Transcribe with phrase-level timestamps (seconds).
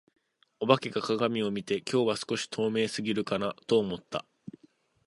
[0.59, 4.25] お化けが鏡を見て、「今日は少し透明過ぎるかな」と思った。